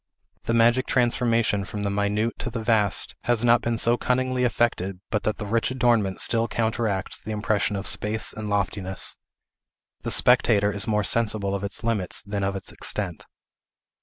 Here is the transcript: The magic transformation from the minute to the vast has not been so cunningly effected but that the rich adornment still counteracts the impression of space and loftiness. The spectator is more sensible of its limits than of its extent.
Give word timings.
The 0.45 0.55
magic 0.55 0.87
transformation 0.87 1.63
from 1.63 1.81
the 1.81 1.91
minute 1.91 2.39
to 2.39 2.49
the 2.49 2.63
vast 2.63 3.13
has 3.25 3.45
not 3.45 3.61
been 3.61 3.77
so 3.77 3.97
cunningly 3.97 4.43
effected 4.43 4.99
but 5.11 5.21
that 5.21 5.37
the 5.37 5.45
rich 5.45 5.69
adornment 5.69 6.21
still 6.21 6.47
counteracts 6.47 7.21
the 7.21 7.29
impression 7.29 7.75
of 7.75 7.85
space 7.85 8.33
and 8.33 8.49
loftiness. 8.49 9.17
The 10.01 10.09
spectator 10.09 10.71
is 10.71 10.87
more 10.87 11.03
sensible 11.03 11.53
of 11.53 11.63
its 11.63 11.83
limits 11.83 12.23
than 12.23 12.43
of 12.43 12.55
its 12.55 12.71
extent. 12.71 13.27